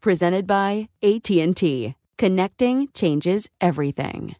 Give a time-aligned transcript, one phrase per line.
[0.00, 1.94] presented by AT&T.
[2.18, 4.36] Connecting changes everything.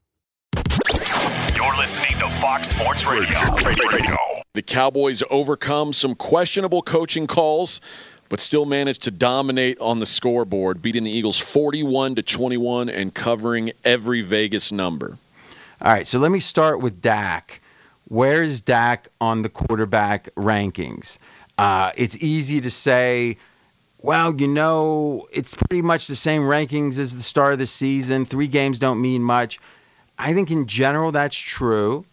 [1.55, 3.38] You're listening to Fox Sports Radio.
[3.65, 4.16] Radio.
[4.54, 7.81] The Cowboys overcome some questionable coaching calls
[8.31, 13.12] but still managed to dominate on the scoreboard, beating the Eagles 41 to 21 and
[13.12, 15.19] covering every Vegas number.
[15.82, 17.60] All right, so let me start with Dak.
[18.09, 21.19] Where is Dak on the quarterback rankings?
[21.59, 23.37] Uh, it's easy to say
[24.03, 28.25] well, you know, it's pretty much the same rankings as the start of the season.
[28.25, 29.61] Three games don't mean much.
[30.19, 32.05] I think in general that's true.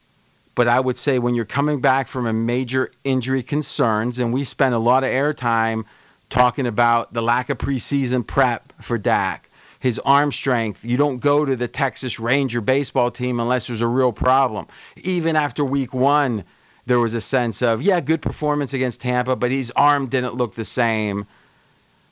[0.56, 4.44] But I would say when you're coming back from a major injury concerns, and we
[4.44, 5.86] spent a lot of airtime
[6.32, 9.48] talking about the lack of preseason prep for Dak,
[9.80, 10.84] his arm strength.
[10.84, 14.66] You don't go to the Texas Ranger baseball team unless there's a real problem.
[14.96, 16.44] Even after week one,
[16.88, 20.56] there was a sense of, yeah, good performance against Tampa, but his arm didn't look
[20.56, 21.28] the same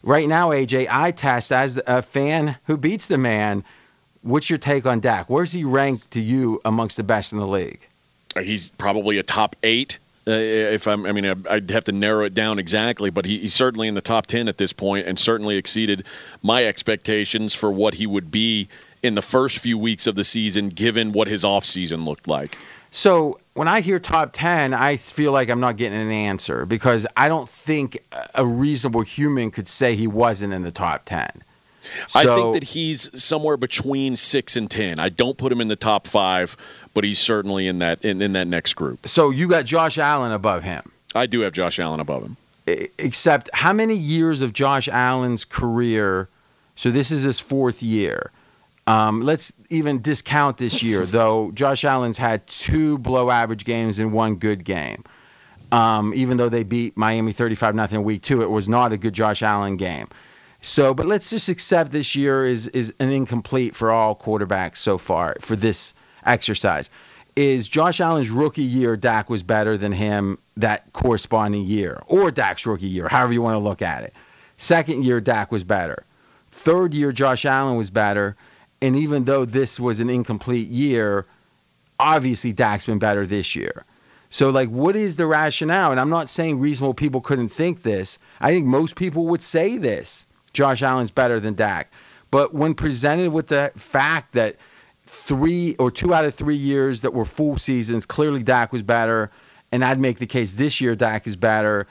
[0.05, 3.65] right now, AJ, I test as a fan who beats the man.
[4.21, 5.29] What's your take on Dak?
[5.29, 7.85] Where's he ranked to you amongst the best in the league?
[8.35, 9.99] Uh, he's probably a top eight.
[10.27, 13.53] Uh, if I'm, I mean, I'd have to narrow it down exactly, but he, he's
[13.53, 16.05] certainly in the top ten at this point, and certainly exceeded
[16.41, 18.67] my expectations for what he would be
[19.03, 22.57] in the first few weeks of the season, given what his offseason looked like.
[22.95, 27.05] So when I hear top 10, I feel like I'm not getting an answer because
[27.15, 27.97] I don't think
[28.33, 31.29] a reasonable human could say he wasn't in the top 10.
[32.07, 34.97] So, I think that he's somewhere between six and ten.
[34.97, 36.57] I don't put him in the top five,
[36.95, 39.05] but he's certainly in that in, in that next group.
[39.05, 40.91] So you got Josh Allen above him.
[41.13, 42.37] I do have Josh Allen above him.
[42.97, 46.27] Except how many years of Josh Allen's career?
[46.75, 48.31] So this is his fourth year.
[48.87, 51.51] Um, let's even discount this year, though.
[51.51, 55.03] Josh Allen's had two below average games and one good game.
[55.71, 58.97] Um, even though they beat Miami 35 0 in week two, it was not a
[58.97, 60.07] good Josh Allen game.
[60.61, 64.97] So, but let's just accept this year is is an incomplete for all quarterbacks so
[64.97, 65.93] far for this
[66.25, 66.89] exercise.
[67.35, 72.65] Is Josh Allen's rookie year Dak was better than him that corresponding year, or Dak's
[72.65, 74.13] rookie year, however you want to look at it.
[74.57, 76.03] Second year Dak was better.
[76.51, 78.37] Third year Josh Allen was better
[78.81, 81.25] and even though this was an incomplete year,
[81.99, 83.85] obviously Dak's been better this year.
[84.29, 85.91] So, like, what is the rationale?
[85.91, 88.19] And I'm not saying reasonable people couldn't think this.
[88.39, 90.27] I think most people would say this.
[90.51, 91.91] Josh Allen's better than Dak.
[92.31, 94.57] But when presented with the fact that
[95.05, 99.31] three or two out of three years that were full seasons, clearly Dak was better,
[99.71, 101.87] and I'd make the case this year Dak is better.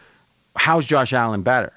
[0.57, 1.73] How's Josh Allen better?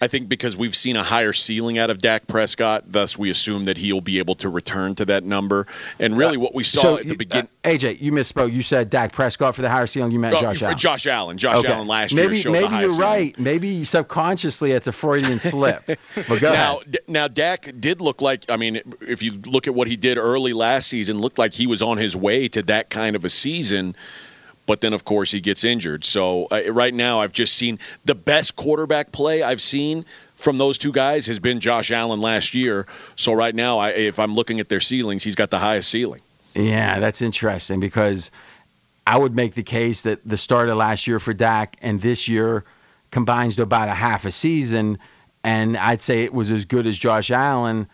[0.00, 3.64] I think because we've seen a higher ceiling out of Dak Prescott, thus we assume
[3.64, 5.66] that he'll be able to return to that number.
[5.98, 7.48] And really, what we saw So at the beginning.
[7.64, 8.52] uh, AJ, you misspoke.
[8.52, 10.12] You said Dak Prescott for the higher ceiling.
[10.12, 10.78] You meant Oh, Josh for Allen.
[10.78, 11.38] Josh Allen.
[11.38, 11.72] Josh Okay.
[11.72, 13.24] Allen last maybe, year showed maybe the highest you're ceiling.
[13.26, 13.38] right.
[13.38, 15.78] Maybe subconsciously it's a Freudian slip.
[16.28, 16.90] But go now, ahead.
[16.92, 18.44] D- now Dak did look like.
[18.48, 21.66] I mean, if you look at what he did early last season, looked like he
[21.66, 23.96] was on his way to that kind of a season.
[24.68, 26.04] But then, of course, he gets injured.
[26.04, 30.04] So uh, right now, I've just seen the best quarterback play I've seen
[30.36, 32.86] from those two guys has been Josh Allen last year.
[33.16, 36.20] So right now, I, if I'm looking at their ceilings, he's got the highest ceiling.
[36.54, 38.30] Yeah, that's interesting because
[39.06, 42.28] I would make the case that the start of last year for Dak and this
[42.28, 42.64] year
[43.10, 44.98] combines to about a half a season,
[45.42, 47.88] and I'd say it was as good as Josh Allen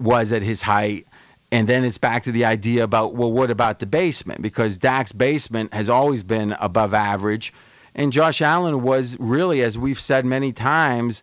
[0.00, 1.06] was at his height.
[1.52, 4.42] And then it's back to the idea about well, what about the basement?
[4.42, 7.52] Because Dak's basement has always been above average,
[7.94, 11.22] and Josh Allen was really, as we've said many times,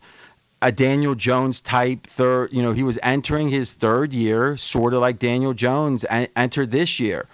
[0.61, 2.53] a Daniel Jones type third.
[2.53, 6.71] You know, he was entering his third year, sort of like Daniel Jones en- entered
[6.71, 7.27] this year.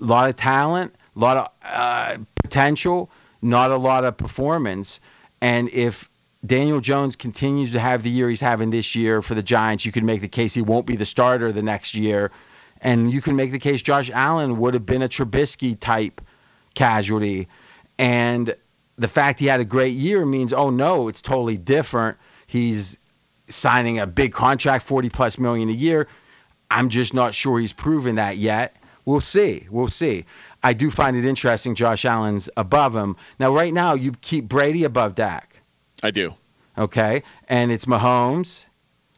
[0.00, 3.10] A lot of talent, a lot of uh, potential,
[3.42, 5.00] not a lot of performance.
[5.40, 6.08] And if
[6.44, 9.92] Daniel Jones continues to have the year he's having this year for the Giants, you
[9.92, 12.30] can make the case he won't be the starter the next year.
[12.80, 16.20] And you can make the case Josh Allen would have been a Trubisky type
[16.74, 17.48] casualty.
[17.98, 18.54] And
[18.96, 22.18] the fact he had a great year means, oh no, it's totally different.
[22.46, 22.98] He's
[23.48, 26.06] signing a big contract, 40 plus million a year.
[26.70, 28.76] I'm just not sure he's proven that yet.
[29.04, 29.66] We'll see.
[29.70, 30.26] We'll see.
[30.62, 33.16] I do find it interesting Josh Allen's above him.
[33.38, 35.47] Now, right now, you keep Brady above Dak,
[36.02, 36.34] I do.
[36.76, 37.22] okay?
[37.48, 38.66] And it's Mahomes.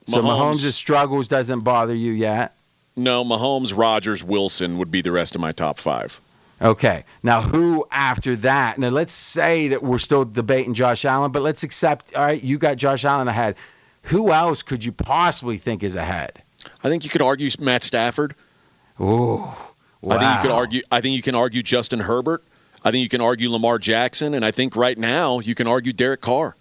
[0.06, 0.56] So Mahomes.
[0.56, 2.55] Mahomes' struggles doesn't bother you yet.
[2.97, 6.21] No, Mahomes, Rodgers, Wilson would be the rest of my top five.
[6.61, 7.05] Okay.
[7.23, 8.79] Now, who after that?
[8.79, 12.59] Now, let's say that we're still debating Josh Allen, but let's accept, all right, you
[12.59, 13.56] got Josh Allen ahead.
[14.05, 16.43] Who else could you possibly think is ahead?
[16.82, 18.35] I think you could argue Matt Stafford.
[19.00, 19.44] Ooh.
[20.09, 20.82] I think you could argue.
[20.91, 22.43] I think you can argue Justin Herbert.
[22.82, 25.93] I think you can argue Lamar Jackson, and I think right now you can argue
[25.93, 26.56] Derek Carr.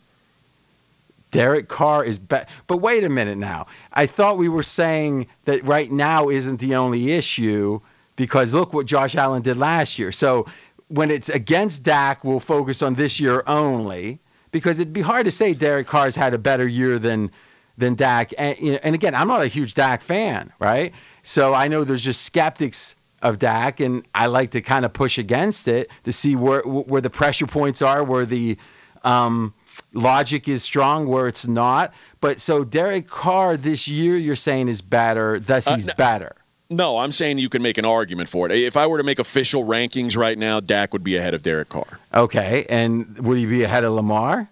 [1.31, 2.47] Derek Carr is better.
[2.67, 3.67] But wait a minute now.
[3.93, 7.79] I thought we were saying that right now isn't the only issue
[8.15, 10.11] because look what Josh Allen did last year.
[10.11, 10.47] So
[10.87, 14.19] when it's against Dak, we'll focus on this year only
[14.51, 17.31] because it'd be hard to say Derek Carr's had a better year than
[17.77, 18.33] than Dak.
[18.37, 20.93] And, you know, and again, I'm not a huge Dak fan, right?
[21.23, 25.17] So I know there's just skeptics of Dak, and I like to kind of push
[25.17, 28.57] against it to see where where the pressure points are, where the
[29.03, 29.53] um,
[29.94, 31.94] logic is strong, where it's not.
[32.21, 36.36] But so Derek Carr this year, you're saying is better, thus Uh, he's no- better.
[36.71, 38.51] No, I'm saying you can make an argument for it.
[38.51, 41.69] If I were to make official rankings right now, Dak would be ahead of Derek
[41.69, 42.00] Carr.
[42.13, 44.47] Okay, and would he be ahead of Lamar?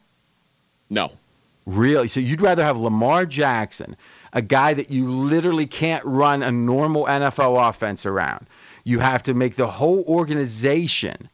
[0.90, 1.12] No,
[1.68, 2.08] Really?
[2.08, 3.98] So you'd rather have Lamar Jackson,
[4.32, 8.48] a guy that you literally can't run a normal NFL offense around.
[8.86, 11.30] You have to make the whole organization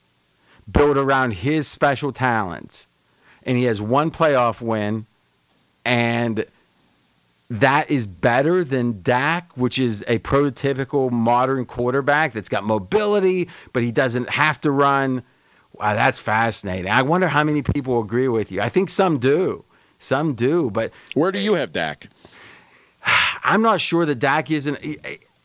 [0.69, 2.87] build around his special talents.
[3.45, 5.05] And he has one playoff win,
[5.83, 6.45] and
[7.49, 13.83] that is better than Dak, which is a prototypical modern quarterback that's got mobility, but
[13.83, 15.23] he doesn't have to run.
[15.73, 16.89] Wow, that's fascinating.
[16.89, 18.61] I wonder how many people agree with you.
[18.61, 19.65] I think some do.
[19.99, 22.07] Some do, but where do you have Dak?
[23.43, 24.79] I'm not sure that Dak isn't.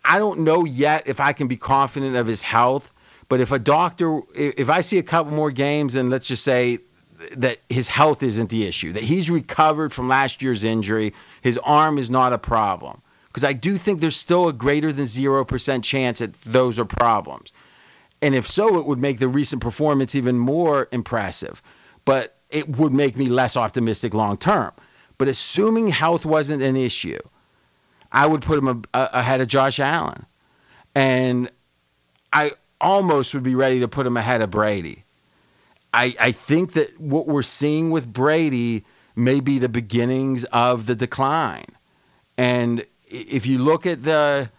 [0.04, 2.92] I don't know yet if I can be confident of his health.
[3.28, 6.78] But if a doctor, if I see a couple more games, and let's just say
[7.36, 11.98] that his health isn't the issue, that he's recovered from last year's injury, his arm
[11.98, 13.00] is not a problem.
[13.26, 17.52] Because I do think there's still a greater than 0% chance that those are problems.
[18.20, 21.62] And if so, it would make the recent performance even more impressive.
[22.04, 24.72] But it would make me less optimistic long term.
[25.18, 27.18] But assuming health wasn't an issue,
[28.10, 30.24] I would put him a, a, ahead of Josh Allen.
[30.94, 31.50] And
[32.32, 35.04] I almost would be ready to put him ahead of Brady.
[35.92, 38.84] I, I think that what we're seeing with Brady
[39.16, 41.64] may be the beginnings of the decline.
[42.36, 44.50] And if you look at the,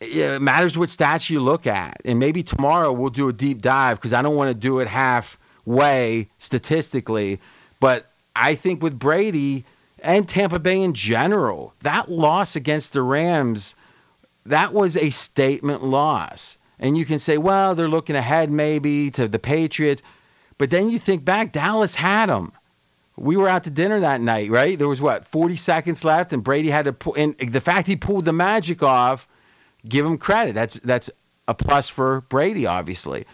[0.00, 2.02] it matters what stats you look at.
[2.04, 4.88] And maybe tomorrow we'll do a deep dive because I don't want to do it
[4.88, 7.40] halfway statistically.
[7.78, 9.64] But I think with Brady
[10.00, 13.74] and Tampa Bay in general, that loss against the Rams,
[14.46, 16.58] that was a statement loss.
[16.78, 20.02] And you can say, well, they're looking ahead maybe to the Patriots.
[20.58, 22.52] But then you think back, Dallas had them.
[23.16, 24.76] We were out to dinner that night, right?
[24.76, 27.14] There was what, 40 seconds left, and Brady had to pull.
[27.14, 29.28] And the fact he pulled the magic off,
[29.88, 30.54] give him credit.
[30.54, 31.10] That's that's
[31.46, 33.26] a plus for Brady, obviously.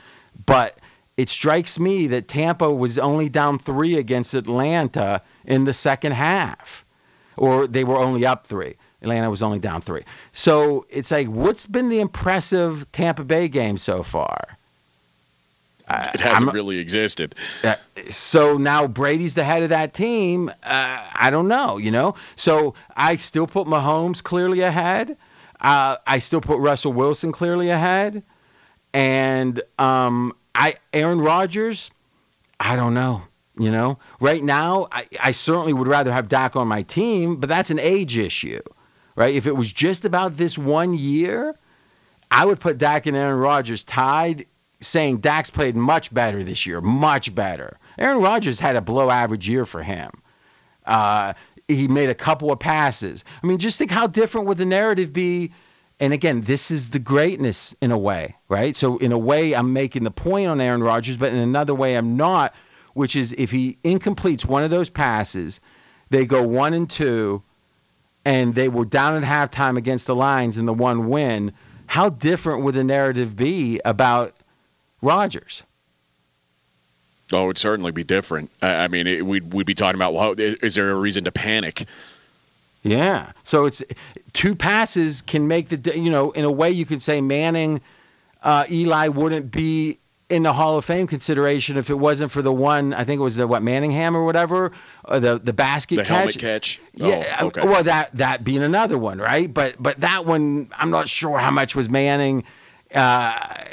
[0.44, 0.76] But
[1.16, 6.84] it strikes me that Tampa was only down three against Atlanta, in the second half,
[7.36, 8.74] or they were only up three.
[9.02, 10.02] Atlanta was only down three.
[10.32, 14.56] So it's like, what's been the impressive Tampa Bay game so far?
[16.14, 17.34] It hasn't really existed.
[17.64, 17.74] Uh,
[18.10, 20.48] so now Brady's the head of that team.
[20.48, 22.14] Uh, I don't know, you know.
[22.36, 25.16] So I still put Mahomes clearly ahead.
[25.60, 28.22] Uh, I still put Russell Wilson clearly ahead,
[28.94, 31.90] and um, I Aaron Rodgers.
[32.58, 33.22] I don't know.
[33.58, 37.48] You know, right now I, I certainly would rather have Dak on my team, but
[37.48, 38.60] that's an age issue,
[39.16, 39.34] right?
[39.34, 41.54] If it was just about this one year,
[42.30, 44.46] I would put Dak and Aaron Rodgers tied
[44.80, 47.78] saying Dak's played much better this year, much better.
[47.98, 50.10] Aaron Rodgers had a below average year for him.
[50.86, 51.34] Uh,
[51.68, 53.24] he made a couple of passes.
[53.42, 55.52] I mean, just think how different would the narrative be?
[56.00, 58.74] And again, this is the greatness in a way, right?
[58.74, 61.94] So in a way, I'm making the point on Aaron Rodgers, but in another way,
[61.94, 62.54] I'm not.
[62.92, 65.60] Which is if he incompletes one of those passes,
[66.08, 67.42] they go one and two,
[68.24, 71.52] and they were down at halftime against the Lions in the one win.
[71.86, 74.34] How different would the narrative be about
[75.02, 75.62] Rodgers?
[77.32, 78.50] Oh, it would certainly be different.
[78.62, 81.32] I, I mean, it, we'd we'd be talking about well, is there a reason to
[81.32, 81.84] panic?
[82.82, 83.32] Yeah.
[83.44, 83.82] So it's
[84.32, 87.80] two passes can make the you know in a way you could say Manning,
[88.42, 89.98] uh, Eli wouldn't be
[90.30, 93.22] in the Hall of Fame consideration if it wasn't for the one I think it
[93.22, 94.72] was the what Manningham or whatever
[95.04, 96.16] uh, the the basket catch the catch.
[96.16, 96.80] helmet catch.
[96.94, 97.62] Yeah, Oh, okay.
[97.66, 99.52] well that that being another one, right?
[99.52, 102.44] But but that one I'm not sure how much was Manning
[102.92, 103.64] uh,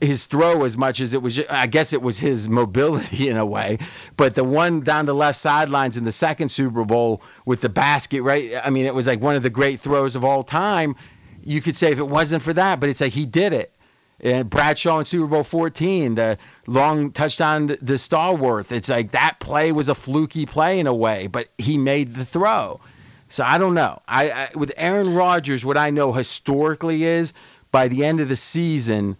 [0.00, 1.40] his throw as much as it was.
[1.50, 3.78] I guess it was his mobility in a way.
[4.16, 8.22] But the one down the left sidelines in the second Super Bowl with the basket,
[8.22, 8.52] right?
[8.62, 10.94] I mean, it was like one of the great throws of all time.
[11.44, 13.74] You could say if it wasn't for that, but it's like he did it.
[14.22, 18.70] And Bradshaw in Super Bowl 14, the long touchdown to Stallworth.
[18.70, 22.24] It's like that play was a fluky play in a way, but he made the
[22.24, 22.80] throw.
[23.28, 24.00] So I don't know.
[24.06, 27.32] I, I with Aaron Rodgers, what I know historically is
[27.72, 29.16] by the end of the season,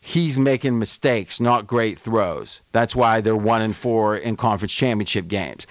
[0.00, 2.60] he's making mistakes, not great throws.
[2.70, 5.66] That's why they're one and four in conference championship games.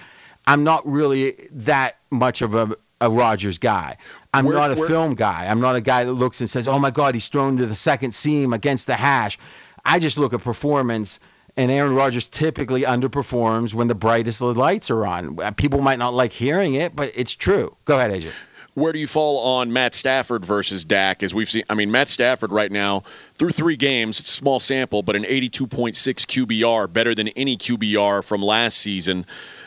[0.46, 3.96] I'm not really that much of a, a Rodgers guy.
[4.32, 5.46] I'm Where- not a film guy.
[5.48, 7.74] I'm not a guy that looks and says, "Oh my God, he's thrown to the
[7.74, 9.38] second seam against the hash."
[9.84, 11.20] I just look at performance,
[11.56, 15.38] and Aaron Rodgers typically underperforms when the brightest lights are on.
[15.40, 17.76] Uh, People might not like hearing it, but it's true.
[17.84, 18.32] Go ahead, AJ.
[18.74, 21.22] Where do you fall on Matt Stafford versus Dak?
[21.22, 23.02] As we've seen, I mean, Matt Stafford right now
[23.34, 28.24] through three games, it's a small sample, but an 82.6 QBR, better than any QBR
[28.24, 29.26] from last season.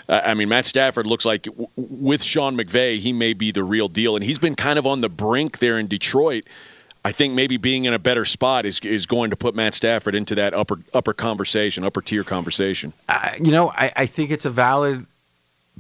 [0.10, 4.16] I mean, Matt Stafford looks like with Sean McVay, he may be the real deal,
[4.16, 6.46] and he's been kind of on the brink there in Detroit.
[7.04, 10.16] I think maybe being in a better spot is is going to put Matt Stafford
[10.16, 12.94] into that upper upper conversation, upper tier conversation.
[13.10, 15.06] uh, you know, I, I think it's a valid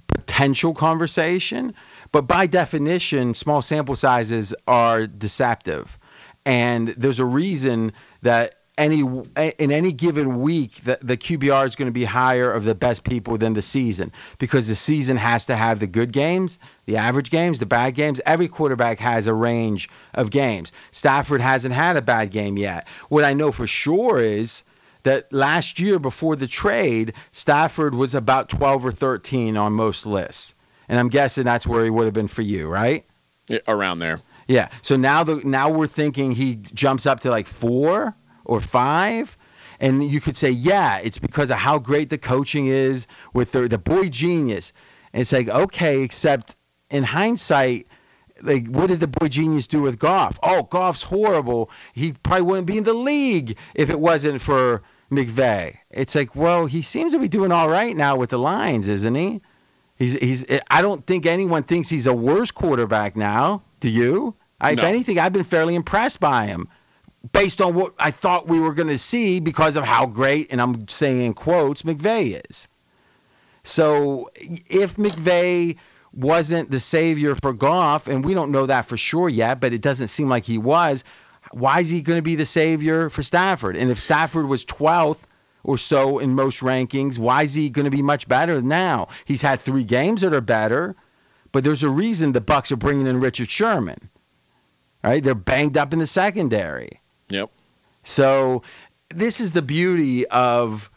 [0.07, 1.73] potential conversation,
[2.11, 5.97] but by definition, small sample sizes are deceptive.
[6.45, 7.91] And there's a reason
[8.21, 12.63] that any in any given week the, the QBR is going to be higher of
[12.63, 16.59] the best people than the season because the season has to have the good games,
[16.85, 18.21] the average games, the bad games.
[18.25, 20.71] Every quarterback has a range of games.
[20.91, 22.87] Stafford hasn't had a bad game yet.
[23.09, 24.63] What I know for sure is
[25.03, 30.53] that last year before the trade, Stafford was about 12 or 13 on most lists.
[30.89, 33.05] And I'm guessing that's where he would have been for you, right?
[33.47, 34.19] Yeah, Around there.
[34.47, 34.69] Yeah.
[34.81, 38.15] So now the now we're thinking he jumps up to like 4
[38.47, 39.37] or 5
[39.79, 43.67] and you could say, yeah, it's because of how great the coaching is with the,
[43.67, 44.73] the boy genius.
[45.13, 46.55] And it's like, okay, except
[46.89, 47.87] in hindsight,
[48.41, 50.39] like what did the boy genius do with Goff?
[50.41, 51.69] Oh, Goff's horrible.
[51.93, 55.77] He probably wouldn't be in the league if it wasn't for McVay.
[55.91, 59.15] It's like, well, he seems to be doing all right now with the Lions, isn't
[59.15, 59.41] he?
[59.95, 60.45] He's he's.
[60.69, 63.63] I don't think anyone thinks he's a worse quarterback now.
[63.79, 64.35] Do you?
[64.61, 66.67] I, If anything, I've been fairly impressed by him,
[67.31, 70.61] based on what I thought we were going to see because of how great, and
[70.61, 72.67] I'm saying in quotes, McVay is.
[73.63, 75.77] So if McVay
[76.13, 79.81] wasn't the savior for Goff, and we don't know that for sure yet, but it
[79.81, 81.03] doesn't seem like he was,
[81.51, 83.75] why is he going to be the savior for Stafford?
[83.75, 85.23] And if Stafford was 12th
[85.63, 89.09] or so in most rankings, why is he going to be much better now?
[89.25, 90.95] He's had three games that are better,
[91.51, 94.09] but there's a reason the Bucks are bringing in Richard Sherman.
[95.03, 95.23] Right?
[95.23, 97.01] They're banged up in the secondary.
[97.29, 97.49] Yep.
[98.03, 98.63] So
[99.09, 100.89] this is the beauty of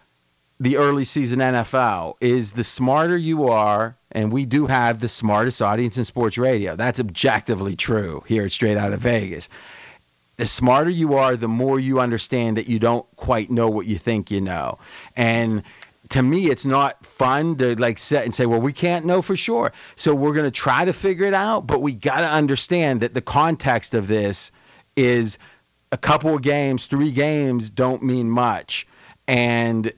[0.60, 5.62] the early season NFL is the smarter you are, and we do have the smartest
[5.62, 6.76] audience in sports radio.
[6.76, 9.48] That's objectively true here at Straight Out of Vegas.
[10.36, 13.96] The smarter you are, the more you understand that you don't quite know what you
[13.96, 14.78] think you know.
[15.16, 15.62] And
[16.10, 19.36] to me, it's not fun to like set and say, well, we can't know for
[19.36, 19.72] sure.
[19.96, 23.14] So we're going to try to figure it out, but we got to understand that
[23.14, 24.52] the context of this
[24.94, 25.38] is
[25.92, 28.86] a couple of games, three games don't mean much.
[29.26, 29.92] And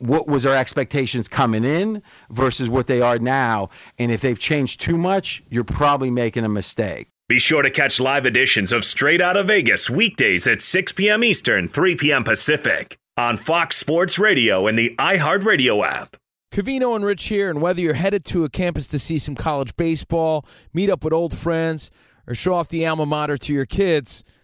[0.00, 3.68] what was our expectations coming in versus what they are now.
[3.98, 7.08] And if they've changed too much, you're probably making a mistake.
[7.28, 11.22] Be sure to catch live editions of Straight Out of Vegas weekdays at 6 p.m.
[11.22, 12.24] Eastern, 3 p.m.
[12.24, 16.16] Pacific on Fox Sports Radio and the iHeartRadio app.
[16.50, 19.76] Covino and Rich here, and whether you're headed to a campus to see some college
[19.76, 21.92] baseball, meet up with old friends,
[22.26, 24.24] or show off the alma mater to your kids,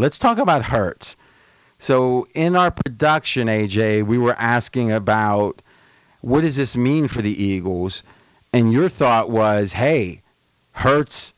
[0.00, 1.18] Let's talk about Hurts.
[1.78, 5.60] So in our production, AJ, we were asking about
[6.22, 8.02] what does this mean for the Eagles,
[8.50, 10.22] and your thought was, hey,
[10.72, 11.34] Hurts,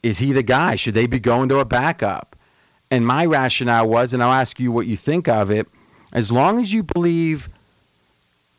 [0.00, 0.76] is he the guy?
[0.76, 2.36] Should they be going to a backup?
[2.88, 5.66] And my rationale was, and I'll ask you what you think of it,
[6.12, 7.48] as long as you believe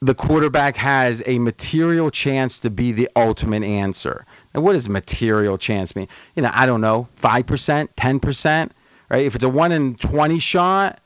[0.01, 4.25] the quarterback has a material chance to be the ultimate answer.
[4.53, 6.09] And what does material chance mean?
[6.35, 8.71] You know, I don't know, 5%, 10%,
[9.09, 9.25] right?
[9.25, 10.99] If it's a 1 in 20 shot,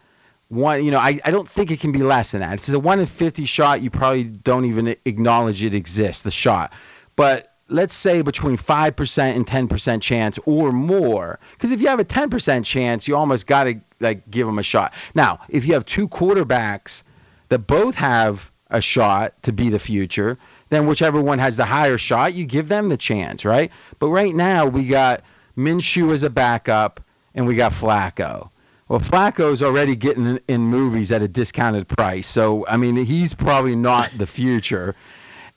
[0.49, 2.53] one, you know, I, I don't think it can be less than that.
[2.53, 6.31] If it's a 1 in 50 shot, you probably don't even acknowledge it exists, the
[6.31, 6.73] shot.
[7.15, 12.05] But let's say between 5% and 10% chance or more because if you have a
[12.05, 15.85] 10% chance you almost got to like give them a shot now if you have
[15.85, 17.03] two quarterbacks
[17.47, 20.37] that both have a shot to be the future
[20.69, 24.35] then whichever one has the higher shot you give them the chance right but right
[24.35, 25.23] now we got
[25.57, 26.99] Minshew as a backup
[27.33, 28.49] and we got Flacco.
[28.87, 33.75] Well, Flacco's already getting in, movies at a discounted price, so I mean he's probably
[33.75, 34.95] not the future.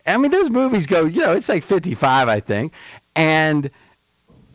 [0.07, 2.73] I mean those movies go, you know, it's like 55, I think,
[3.15, 3.71] and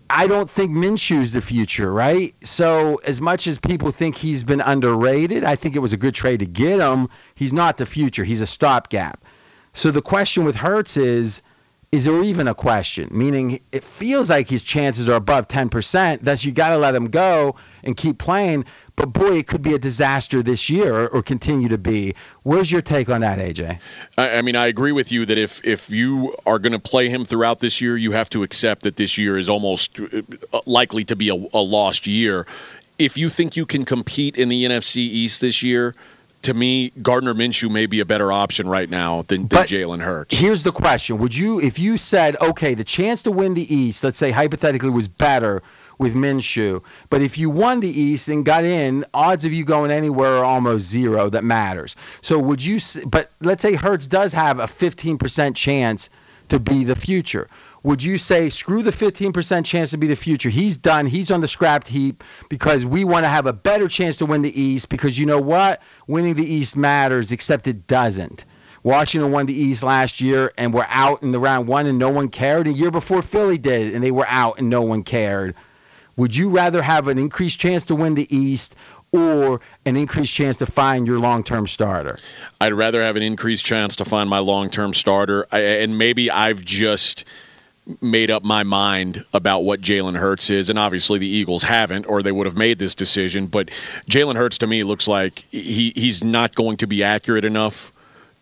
[0.09, 2.35] I don't think Minshew's the future, right?
[2.43, 6.15] So as much as people think he's been underrated, I think it was a good
[6.15, 7.07] trade to get him.
[7.33, 8.25] He's not the future.
[8.25, 9.23] He's a stopgap.
[9.73, 11.41] So the question with Hurts is,
[11.91, 13.09] is there even a question?
[13.11, 16.19] Meaning, it feels like his chances are above 10%.
[16.21, 18.63] Thus, you got to let him go and keep playing.
[18.95, 22.15] But boy, it could be a disaster this year or, or continue to be.
[22.43, 23.81] Where's your take on that, AJ?
[24.17, 27.09] I, I mean, I agree with you that if if you are going to play
[27.09, 31.03] him throughout this year, you have to accept that this year is almost uh, likely
[31.05, 32.45] to be a, a lost year.
[32.99, 35.95] If you think you can compete in the NFC East this year,
[36.43, 40.37] to me, Gardner Minshew may be a better option right now than, than Jalen Hurts.
[40.37, 44.03] Here's the question: Would you, if you said, okay, the chance to win the East,
[44.03, 45.61] let's say hypothetically, was better
[45.97, 49.91] with Minshew, but if you won the East and got in, odds of you going
[49.91, 51.29] anywhere are almost zero.
[51.29, 51.95] That matters.
[52.21, 52.79] So would you?
[53.05, 56.09] But let's say Hurts does have a 15% chance
[56.49, 57.47] to be the future.
[57.83, 60.49] Would you say screw the 15% chance to be the future?
[60.49, 61.07] He's done.
[61.07, 64.43] He's on the scrapped heap because we want to have a better chance to win
[64.43, 65.81] the East because you know what?
[66.05, 68.45] Winning the East matters, except it doesn't.
[68.83, 72.09] Washington won the East last year and were out in the round one and no
[72.09, 72.67] one cared.
[72.67, 75.55] A year before Philly did and they were out and no one cared.
[76.17, 78.75] Would you rather have an increased chance to win the East
[79.11, 82.17] or an increased chance to find your long-term starter?
[82.59, 86.63] I'd rather have an increased chance to find my long-term starter, I, and maybe I've
[86.63, 87.25] just
[88.01, 92.21] made up my mind about what Jalen Hurts is, and obviously the Eagles haven't, or
[92.23, 93.47] they would have made this decision.
[93.47, 93.67] But
[94.09, 97.91] Jalen Hurts to me looks like he he's not going to be accurate enough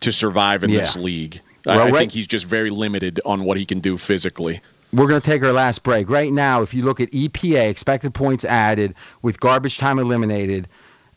[0.00, 0.80] to survive in Yeah.
[0.80, 1.40] this league.
[1.66, 4.60] Well, I, I right- think he's just very limited on what he can do physically.
[4.92, 6.10] We're going to take our last break.
[6.10, 10.66] Right now, if you look at EPA, expected points added, with garbage time eliminated,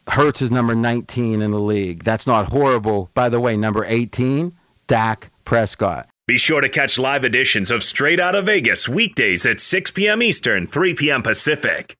[0.07, 2.03] Hurts is number 19 in the league.
[2.03, 3.09] That's not horrible.
[3.15, 4.53] By the way, number 18,
[4.87, 6.07] Dak Prescott.
[6.25, 10.23] Be sure to catch live editions of Straight Out of Vegas weekdays at 6 p.m.
[10.23, 11.21] Eastern, 3 p.m.
[11.21, 11.97] Pacific.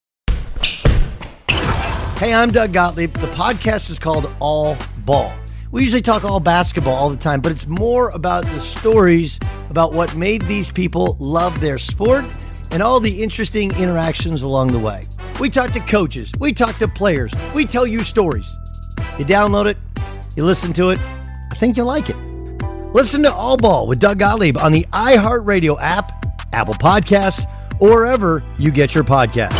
[1.49, 3.11] Hey, I'm Doug Gottlieb.
[3.15, 5.33] The podcast is called All Ball.
[5.71, 9.93] We usually talk all basketball all the time, but it's more about the stories about
[9.93, 12.23] what made these people love their sport
[12.71, 15.03] and all the interesting interactions along the way.
[15.41, 18.49] We talk to coaches, we talk to players, we tell you stories.
[19.19, 19.77] You download it,
[20.37, 20.99] you listen to it.
[21.51, 22.32] I think you'll like it.
[22.93, 26.11] Listen to All Ball with Doug Gottlieb on the iHeartRadio app,
[26.53, 27.43] Apple Podcasts,
[27.79, 29.59] or wherever you get your podcasts.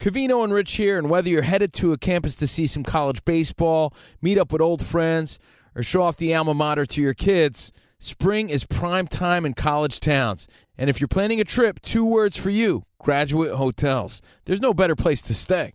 [0.00, 3.24] Covino and Rich here, and whether you're headed to a campus to see some college
[3.24, 5.38] baseball, meet up with old friends,
[5.76, 10.00] or show off the alma mater to your kids, spring is prime time in college
[10.00, 10.48] towns.
[10.76, 14.20] And if you're planning a trip, two words for you graduate hotels.
[14.44, 15.74] There's no better place to stay.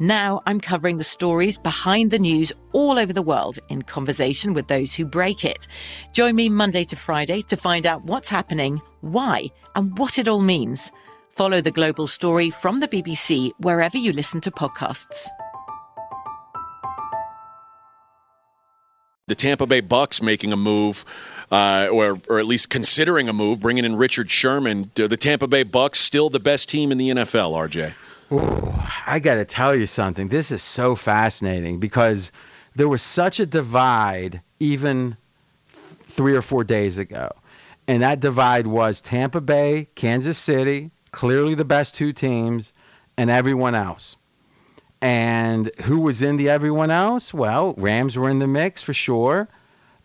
[0.00, 4.66] Now I'm covering the stories behind the news all over the world in conversation with
[4.66, 5.66] those who break it.
[6.14, 9.44] Join me Monday to Friday to find out what's happening, why,
[9.76, 10.90] and what it all means.
[11.28, 15.28] Follow the global story from the BBC wherever you listen to podcasts.
[19.26, 21.04] the Tampa Bay Bucks making a move,
[21.52, 24.90] uh, or or at least considering a move, bringing in Richard Sherman.
[24.96, 27.52] The Tampa Bay Bucks still the best team in the NFL?
[27.52, 27.94] RJ.
[28.32, 28.72] Ooh,
[29.06, 30.28] I got to tell you something.
[30.28, 32.30] This is so fascinating because
[32.76, 35.16] there was such a divide even
[35.68, 37.32] three or four days ago,
[37.88, 42.72] and that divide was Tampa Bay, Kansas City, clearly the best two teams,
[43.16, 44.16] and everyone else.
[45.02, 47.32] And who was in the everyone else?
[47.32, 49.48] Well, Rams were in the mix for sure.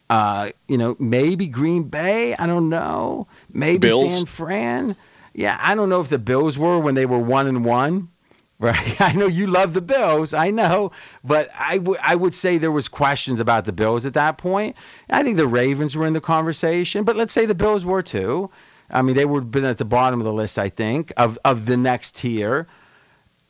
[0.10, 2.34] Uh, you know, maybe Green Bay.
[2.34, 3.28] I don't know.
[3.52, 4.18] Maybe Bills.
[4.18, 4.96] San Fran.
[5.34, 8.10] Yeah, I don't know if the Bills were when they were one and one.
[8.58, 9.02] Right.
[9.02, 10.34] I know you love the Bills.
[10.34, 10.92] I know,
[11.24, 14.76] but I would I would say there was questions about the Bills at that point.
[15.10, 18.50] I think the Ravens were in the conversation, but let's say the Bills were too.
[18.90, 21.38] I mean, they would have been at the bottom of the list, I think, of
[21.44, 22.68] of the next tier.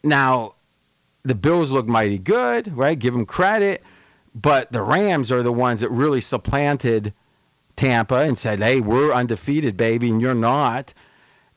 [0.03, 0.55] Now,
[1.23, 2.97] the Bills look mighty good, right?
[2.97, 3.83] Give them credit,
[4.33, 7.13] but the Rams are the ones that really supplanted
[7.75, 10.93] Tampa and said, "Hey, we're undefeated, baby, and you're not."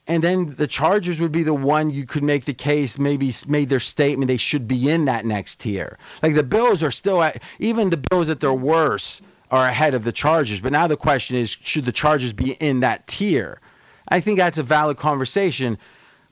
[0.09, 3.69] And then the Chargers would be the one you could make the case maybe made
[3.69, 5.99] their statement they should be in that next tier.
[6.23, 10.03] Like the Bills are still at, even the Bills at their worst are ahead of
[10.03, 10.61] the Chargers.
[10.61, 13.61] But now the question is, should the Chargers be in that tier?
[14.07, 15.77] I think that's a valid conversation.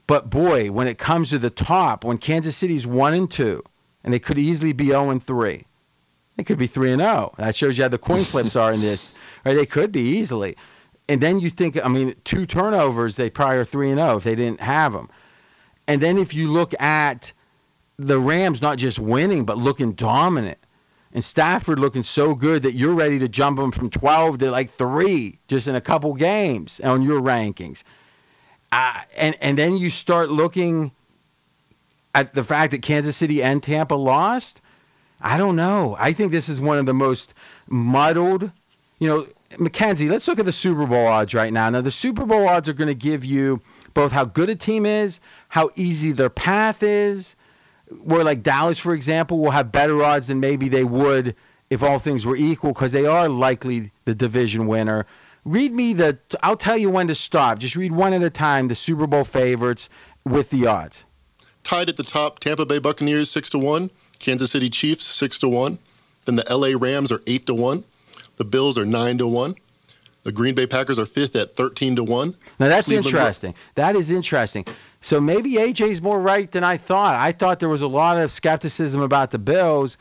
[0.07, 3.63] But boy, when it comes to the top, when Kansas City's one and two,
[4.03, 5.65] and they could easily be 0 and three,
[6.35, 7.35] they could be three and 0.
[7.37, 9.13] That shows you how the coin flips are in this.
[9.45, 10.57] Or They could be easily.
[11.09, 14.23] And then you think, I mean, two turnovers, they probably are three and zero if
[14.23, 15.09] they didn't have them.
[15.87, 17.31] And then if you look at
[17.97, 20.57] the Rams, not just winning but looking dominant,
[21.13, 24.69] and Stafford looking so good that you're ready to jump them from 12 to like
[24.69, 27.83] three just in a couple games on your rankings.
[28.71, 30.91] Uh, and and then you start looking
[32.13, 34.61] at the fact that Kansas City and Tampa lost.
[35.21, 35.95] I don't know.
[35.97, 37.33] I think this is one of the most
[37.67, 38.51] muddled.
[38.99, 41.69] You know, Mackenzie, let's look at the Super Bowl odds right now.
[41.69, 43.61] Now, the Super Bowl odds are going to give you
[43.93, 47.35] both how good a team is, how easy their path is.
[47.89, 51.35] Where, like Dallas, for example, will have better odds than maybe they would
[51.69, 55.05] if all things were equal because they are likely the division winner.
[55.45, 57.59] Read me the, I'll tell you when to stop.
[57.59, 59.89] Just read one at a time the Super Bowl favorites
[60.25, 61.05] with the odds.
[61.63, 65.49] Tied at the top, Tampa Bay Buccaneers 6 to 1, Kansas City Chiefs 6 to
[65.49, 65.79] 1.
[66.25, 67.85] Then the LA Rams are 8 to 1.
[68.37, 69.55] The Bills are 9 to 1.
[70.23, 72.35] The Green Bay Packers are fifth at 13 to 1.
[72.59, 73.55] Now that's Cleveland- interesting.
[73.75, 74.65] That is interesting.
[74.99, 77.15] So maybe AJ's more right than I thought.
[77.15, 79.97] I thought there was a lot of skepticism about the Bills.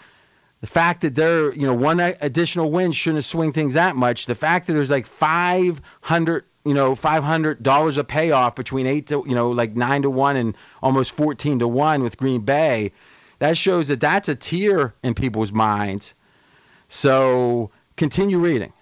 [0.62, 4.26] The fact that they're, you know, one additional win shouldn't have swing things that much.
[4.26, 9.22] The fact that there's like 500, you know, 500 dollars a payoff between eight to,
[9.28, 12.92] you know, like nine to one and almost 14 to one with Green Bay,
[13.38, 16.14] that shows that that's a tier in people's minds.
[16.88, 18.72] So continue reading.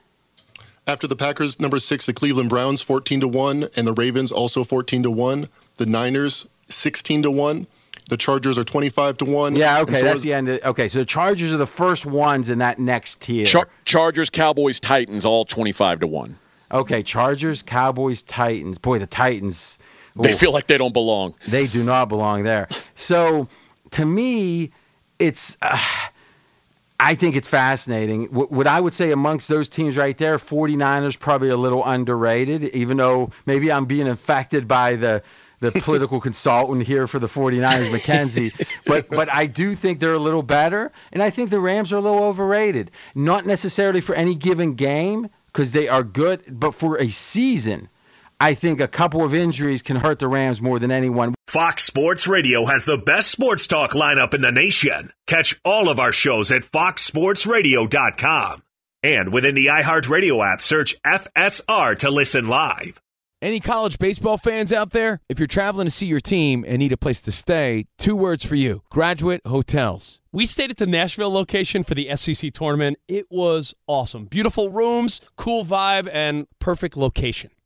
[0.86, 4.64] After the Packers, number six, the Cleveland Browns 14 to 1, and the Ravens also
[4.64, 5.48] 14 to 1.
[5.76, 7.66] The Niners 16 to 1.
[8.10, 9.56] The Chargers are 25 to 1.
[9.56, 10.50] Yeah, okay, so that's the end.
[10.50, 13.46] Of, okay, so the Chargers are the first ones in that next tier.
[13.46, 16.36] Char- Chargers, Cowboys, Titans, all twenty-five to one.
[16.70, 18.76] okay, Chargers, Cowboys, Titans.
[18.76, 19.78] Boy, the Titans.
[20.16, 21.34] They feel like they don't belong.
[21.48, 22.68] they do not belong there.
[22.94, 23.48] So
[23.92, 24.70] to me,
[25.18, 25.56] it's.
[25.62, 25.78] Uh,
[26.98, 28.26] I think it's fascinating.
[28.26, 32.64] What, what I would say amongst those teams right there, 49ers probably a little underrated,
[32.64, 35.22] even though maybe I'm being infected by the
[35.60, 38.68] the political consultant here for the 49ers, McKenzie.
[38.86, 41.96] But but I do think they're a little better, and I think the Rams are
[41.96, 42.90] a little overrated.
[43.14, 47.88] Not necessarily for any given game because they are good, but for a season,
[48.40, 51.34] I think a couple of injuries can hurt the Rams more than anyone.
[51.46, 55.12] Fox Sports Radio has the best sports talk lineup in the nation.
[55.26, 58.62] Catch all of our shows at foxsportsradio.com.
[59.02, 63.00] And within the iHeartRadio app, search FSR to listen live.
[63.44, 65.20] Any college baseball fans out there?
[65.28, 68.42] If you're traveling to see your team and need a place to stay, two words
[68.42, 70.22] for you Graduate Hotels.
[70.32, 72.96] We stayed at the Nashville location for the SEC tournament.
[73.06, 74.24] It was awesome.
[74.24, 77.50] Beautiful rooms, cool vibe, and perfect location.